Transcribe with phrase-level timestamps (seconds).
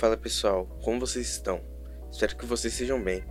[0.00, 1.60] Fala pessoal, como vocês estão?
[2.10, 3.22] Espero que vocês estejam bem.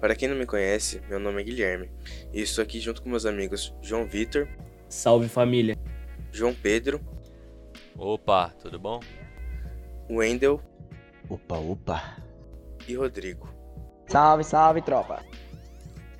[0.00, 1.88] Para quem não me conhece, meu nome é Guilherme
[2.32, 4.48] e estou aqui junto com meus amigos João Vitor.
[4.88, 5.78] Salve família!
[6.32, 7.00] João Pedro.
[7.96, 8.98] Opa, tudo bom?
[10.10, 10.60] Wendel.
[11.28, 12.16] Opa, opa.
[12.88, 13.48] E Rodrigo.
[14.08, 15.24] Salve, salve, tropa!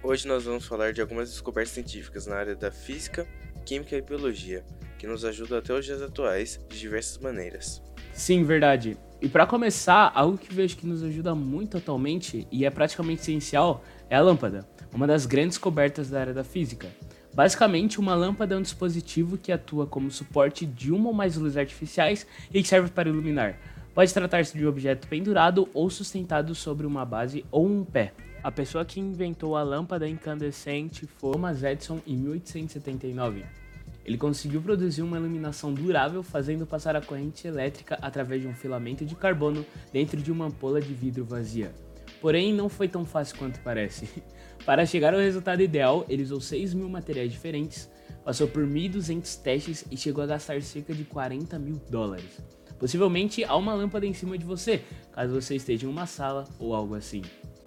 [0.04, 3.26] Hoje nós vamos falar de algumas descobertas científicas na área da física,
[3.64, 4.64] química e biologia,
[5.00, 7.82] que nos ajudam até os dias atuais de diversas maneiras.
[8.12, 8.96] Sim, verdade.
[9.20, 13.82] E para começar, algo que vejo que nos ajuda muito atualmente e é praticamente essencial
[14.10, 16.88] é a lâmpada, uma das grandes descobertas da área da física.
[17.34, 21.56] Basicamente, uma lâmpada é um dispositivo que atua como suporte de uma ou mais luzes
[21.56, 23.58] artificiais e que serve para iluminar.
[23.94, 28.12] Pode tratar-se de um objeto pendurado ou sustentado sobre uma base ou um pé.
[28.42, 33.65] A pessoa que inventou a lâmpada incandescente foi Thomas Edison em 1879.
[34.06, 39.04] Ele conseguiu produzir uma iluminação durável fazendo passar a corrente elétrica através de um filamento
[39.04, 41.74] de carbono dentro de uma ampola de vidro vazia.
[42.20, 44.08] Porém, não foi tão fácil quanto parece.
[44.64, 47.90] Para chegar ao resultado ideal, ele usou 6 mil materiais diferentes,
[48.24, 52.40] passou por 1.200 testes e chegou a gastar cerca de 40 mil dólares.
[52.78, 56.74] Possivelmente há uma lâmpada em cima de você, caso você esteja em uma sala ou
[56.74, 57.22] algo assim.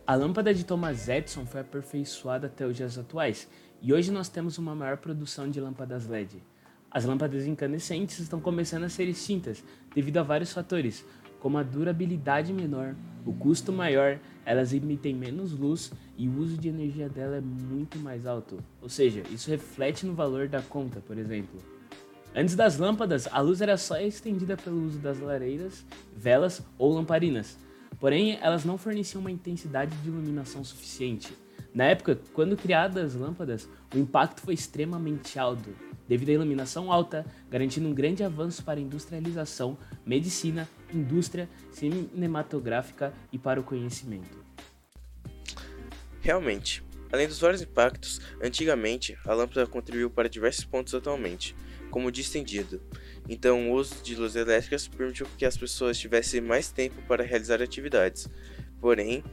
[0.09, 3.47] A lâmpada de Thomas Edison foi aperfeiçoada até os dias atuais
[3.79, 6.41] e hoje nós temos uma maior produção de lâmpadas LED.
[6.89, 11.05] As lâmpadas incandescentes estão começando a ser extintas devido a vários fatores,
[11.39, 16.69] como a durabilidade menor, o custo maior, elas emitem menos luz e o uso de
[16.69, 18.57] energia dela é muito mais alto.
[18.81, 21.61] Ou seja, isso reflete no valor da conta, por exemplo.
[22.35, 27.59] Antes das lâmpadas, a luz era só estendida pelo uso das lareiras, velas ou lamparinas.
[27.99, 31.33] Porém, elas não forneciam uma intensidade de iluminação suficiente.
[31.73, 35.69] Na época, quando criadas as lâmpadas, o impacto foi extremamente alto,
[36.07, 43.37] devido à iluminação alta, garantindo um grande avanço para a industrialização, medicina, indústria cinematográfica e
[43.37, 44.39] para o conhecimento.
[46.21, 51.55] Realmente, além dos vários impactos, antigamente a lâmpada contribuiu para diversos pontos atualmente,
[51.91, 52.81] como o distendido.
[53.31, 57.61] Então, o uso de luzes elétricas permitiu que as pessoas tivessem mais tempo para realizar
[57.61, 58.27] atividades.
[58.81, 59.23] Porém,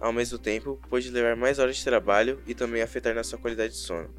[0.00, 3.74] ao mesmo tempo, pode levar mais horas de trabalho e também afetar na sua qualidade
[3.74, 4.12] de sono.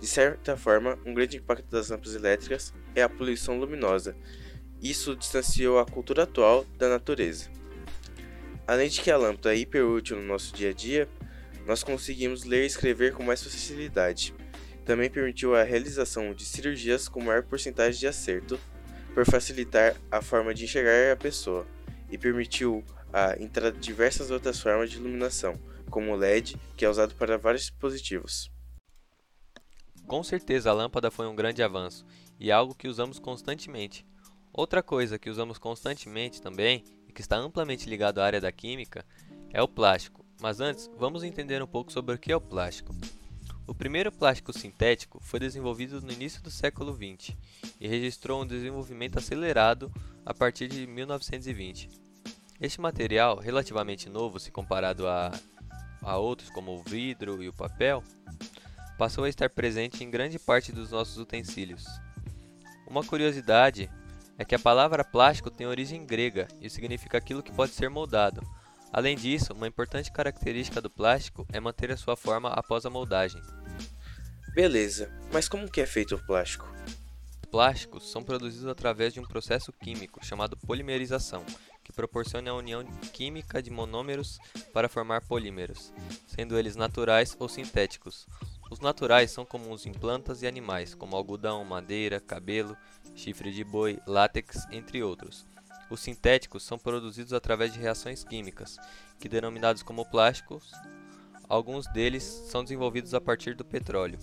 [0.00, 4.16] De certa forma, um grande impacto das lâmpadas elétricas é a poluição luminosa.
[4.82, 7.48] Isso distanciou a cultura atual da natureza.
[8.66, 11.08] Além de que a lâmpada é hiper útil no nosso dia a dia,
[11.64, 14.34] nós conseguimos ler e escrever com mais facilidade.
[14.88, 18.58] Também permitiu a realização de cirurgias com maior porcentagem de acerto,
[19.12, 21.66] por facilitar a forma de enxergar a pessoa,
[22.10, 22.82] e permitiu
[23.12, 25.60] a entrada de diversas outras formas de iluminação,
[25.90, 28.50] como o LED, que é usado para vários dispositivos.
[30.06, 32.06] Com certeza a lâmpada foi um grande avanço
[32.40, 34.06] e é algo que usamos constantemente.
[34.54, 39.04] Outra coisa que usamos constantemente também, e que está amplamente ligado à área da química,
[39.52, 40.24] é o plástico.
[40.40, 42.94] Mas antes, vamos entender um pouco sobre o que é o plástico.
[43.68, 47.36] O primeiro plástico sintético foi desenvolvido no início do século XX
[47.78, 49.92] e registrou um desenvolvimento acelerado
[50.24, 51.90] a partir de 1920.
[52.58, 55.30] Este material, relativamente novo se comparado a,
[56.00, 58.02] a outros como o vidro e o papel,
[58.96, 61.84] passou a estar presente em grande parte dos nossos utensílios.
[62.86, 63.90] Uma curiosidade
[64.38, 68.40] é que a palavra plástico tem origem grega e significa aquilo que pode ser moldado.
[68.92, 73.42] Além disso, uma importante característica do plástico é manter a sua forma após a moldagem.
[74.54, 76.66] Beleza, mas como que é feito o plástico?
[77.50, 81.44] Plásticos são produzidos através de um processo químico chamado polimerização,
[81.82, 84.38] que proporciona a união química de monômeros
[84.72, 85.92] para formar polímeros,
[86.26, 88.26] sendo eles naturais ou sintéticos.
[88.70, 92.76] Os naturais são comuns em plantas e animais, como algodão, madeira, cabelo,
[93.14, 95.46] chifre de boi, látex, entre outros.
[95.90, 98.78] Os sintéticos são produzidos através de reações químicas,
[99.18, 100.70] que denominados como plásticos,
[101.48, 104.18] alguns deles são desenvolvidos a partir do petróleo,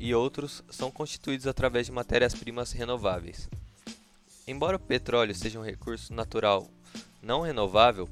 [0.00, 3.48] e outros são constituídos através de matérias-primas renováveis.
[4.46, 6.68] Embora o petróleo seja um recurso natural
[7.22, 8.08] não renovável,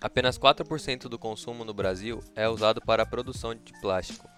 [0.00, 4.28] apenas 4% do consumo no Brasil é usado para a produção de plástico.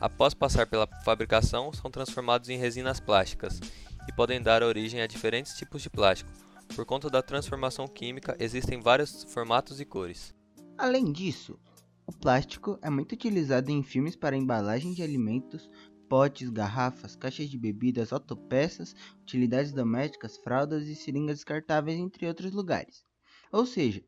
[0.00, 3.60] Após passar pela fabricação, são transformados em resinas plásticas
[4.08, 6.30] e podem dar origem a diferentes tipos de plástico.
[6.74, 10.34] Por conta da transformação química, existem vários formatos e cores.
[10.76, 11.58] Além disso,
[12.06, 15.68] o plástico é muito utilizado em filmes para embalagem de alimentos,
[16.08, 23.04] potes, garrafas, caixas de bebidas, autopeças, utilidades domésticas, fraldas e seringas descartáveis, entre outros lugares.
[23.52, 24.02] Ou seja,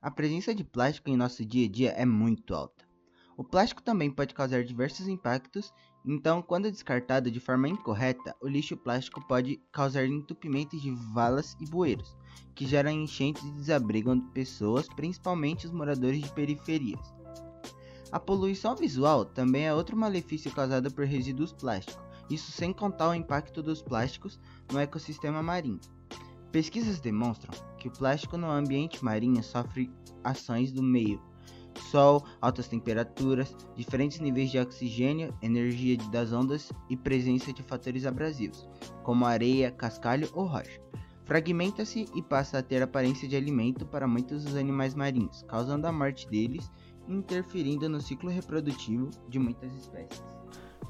[0.00, 2.83] a presença de plástico em nosso dia a dia é muito alta.
[3.36, 5.72] O plástico também pode causar diversos impactos,
[6.06, 11.66] então, quando descartado de forma incorreta, o lixo plástico pode causar entupimento de valas e
[11.66, 12.16] bueiros,
[12.54, 17.12] que geram enchentes e desabrigam pessoas, principalmente os moradores de periferias.
[18.12, 23.14] A poluição visual também é outro malefício causado por resíduos plásticos, isso sem contar o
[23.14, 24.38] impacto dos plásticos
[24.70, 25.80] no ecossistema marinho.
[26.52, 29.90] Pesquisas demonstram que o plástico no ambiente marinho sofre
[30.22, 31.20] ações do meio,
[31.94, 38.68] sol, altas temperaturas, diferentes níveis de oxigênio, energia das ondas e presença de fatores abrasivos,
[39.04, 40.80] como areia, cascalho ou rocha.
[41.24, 45.92] Fragmenta-se e passa a ter aparência de alimento para muitos dos animais marinhos, causando a
[45.92, 46.68] morte deles
[47.06, 50.24] e interferindo no ciclo reprodutivo de muitas espécies.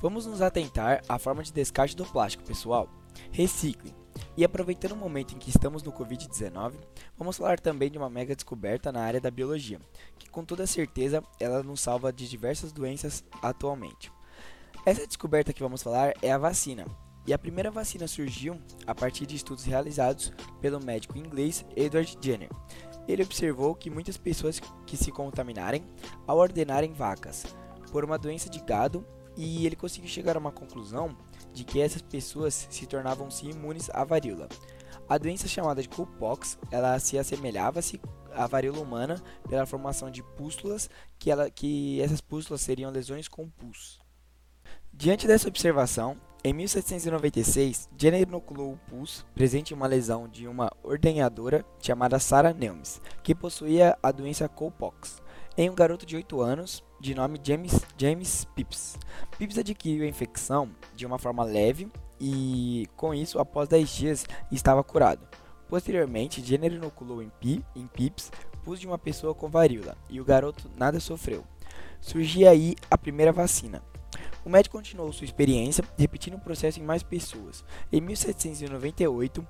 [0.01, 2.89] Vamos nos atentar à forma de descarte do plástico, pessoal.
[3.31, 3.95] Recicle.
[4.37, 6.75] E aproveitando o momento em que estamos no Covid-19,
[7.17, 9.81] vamos falar também de uma mega descoberta na área da biologia,
[10.19, 14.13] que com toda certeza ela nos salva de diversas doenças atualmente.
[14.85, 16.85] Essa descoberta que vamos falar é a vacina.
[17.27, 22.51] E a primeira vacina surgiu a partir de estudos realizados pelo médico inglês Edward Jenner.
[23.09, 25.87] Ele observou que muitas pessoas que se contaminarem
[26.27, 27.47] ao ordenarem vacas
[27.91, 31.17] por uma doença de gado e ele conseguiu chegar a uma conclusão
[31.53, 34.49] de que essas pessoas se tornavam-se imunes à varíola.
[35.09, 38.01] A doença chamada de cowpox, ela se assemelhava-se
[38.33, 40.89] à varíola humana pela formação de pústulas,
[41.19, 44.01] que, ela, que essas pústulas seriam lesões com pus.
[44.93, 50.71] Diante dessa observação, em 1796, Jenner inoculou o pus presente em uma lesão de uma
[50.83, 55.23] ordenhadora chamada Sarah Nelmes, que possuía a doença cowpox,
[55.57, 58.97] em um garoto de 8 anos de nome James, James Pips.
[59.37, 61.87] Pips adquiriu a infecção de uma forma leve
[62.19, 65.21] e, com isso, após 10 dias, estava curado.
[65.69, 68.33] Posteriormente, Jenner inoculou em, Pi, em Pips
[68.65, 71.45] pus de uma pessoa com varíola e o garoto nada sofreu.
[72.01, 73.83] Surgia aí a primeira vacina.
[74.43, 77.63] O médico continuou sua experiência, repetindo o processo em mais pessoas.
[77.93, 79.47] Em 1798,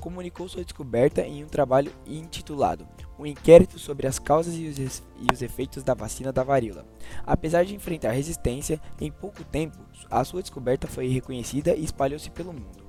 [0.00, 2.86] comunicou sua descoberta em um trabalho intitulado
[3.18, 5.02] Um inquérito sobre as causas e os,
[5.32, 6.86] os, efeitos da vacina da varíola.
[7.26, 9.78] Apesar de enfrentar resistência, em pouco tempo
[10.10, 12.86] a sua descoberta foi reconhecida e espalhou-se pelo mundo.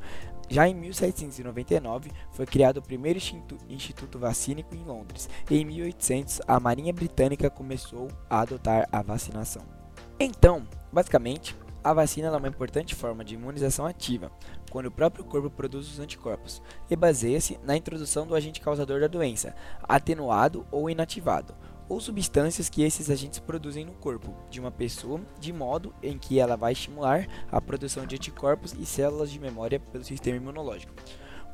[0.49, 3.19] Já em 1799 foi criado o primeiro
[3.69, 9.61] instituto vacínico em Londres, e em 1800 a Marinha Britânica começou a adotar a vacinação.
[10.19, 14.31] Então, basicamente, a vacina é uma importante forma de imunização ativa,
[14.69, 19.07] quando o próprio corpo produz os anticorpos, e baseia-se na introdução do agente causador da
[19.07, 21.55] doença, atenuado ou inativado,
[21.87, 26.39] ou substâncias que esses agentes produzem no corpo de uma pessoa, de modo em que
[26.39, 30.93] ela vai estimular a produção de anticorpos e células de memória pelo sistema imunológico.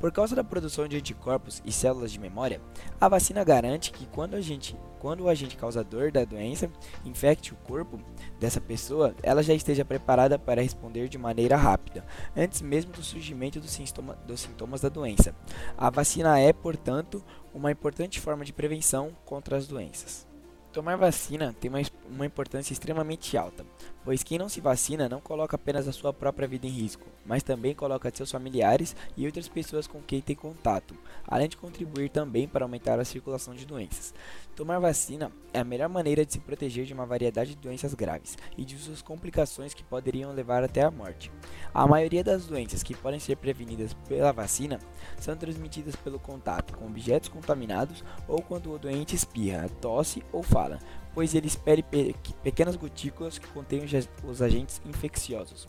[0.06, 2.62] Por causa da produção de anticorpos e células de memória,
[3.02, 6.70] a vacina garante que quando, gente, quando o agente causador da doença
[7.04, 8.00] infecte o corpo
[8.40, 12.06] dessa pessoa, ela já esteja preparada para responder de maneira rápida,
[12.38, 15.34] antes mesmo do surgimento do sintoma, dos sintomas da doença.
[15.76, 20.28] A vacina é, portanto, uma importante forma de prevenção contra as doenças.
[20.72, 23.66] Tomar vacina tem uma, uma importância extremamente alta,
[24.04, 27.44] pois quem não se vacina não coloca apenas a sua própria vida em risco, mas
[27.44, 30.96] também coloca seus familiares e outras pessoas com quem tem contato,
[31.28, 34.14] além de contribuir também para aumentar a circulação de doenças.
[34.56, 38.38] Tomar vacina é a melhor maneira de se proteger de uma variedade de doenças graves
[38.58, 41.32] e de suas complicações que poderiam levar até a morte.
[41.74, 44.80] A maioria das doenças que podem ser prevenidas pela vacina
[45.20, 50.80] são transmitidas pelo contato com objetos contaminados ou quando o doente espirra, tosse ou fala,
[51.16, 53.82] pois ele espere pe pequenas gotículas que contêm
[54.24, 55.66] os agentes infecciosos.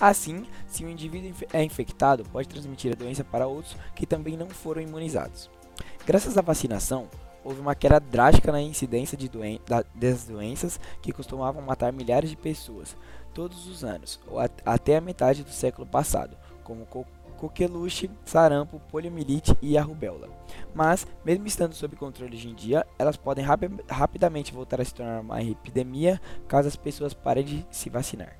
[0.00, 4.48] Assim, se o indivíduo é infectado, pode transmitir a doença para outros que também não
[4.48, 5.48] foram imunizados.
[6.04, 7.08] Graças à vacinação,
[7.44, 9.60] houve uma queda drástica na incidência de doen
[9.94, 12.96] das doenças que costumavam matar milhares de pessoas
[13.32, 17.06] todos os anos, ou at até a metade do século passado, como co
[17.42, 20.28] coqueluche, sarampo, poliomielite e a rubéola.
[20.72, 24.94] Mas, mesmo estando sob controle hoje em dia, elas podem rapi rapidamente voltar a se
[24.94, 28.36] tornar uma epidemia caso as pessoas parem de se vacinar.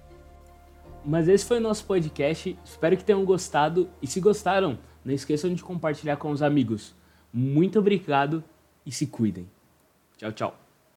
[1.04, 2.56] Mas esse foi o nosso podcast.
[2.64, 3.90] Espero que tenham gostado.
[4.00, 6.94] E se gostaram, não esqueçam de compartilhar com os amigos.
[7.32, 8.44] Muito obrigado
[8.86, 9.50] e se cuidem.
[10.16, 10.61] Tchau, tchau.